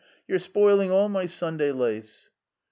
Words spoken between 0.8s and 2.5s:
all my Sunday lace."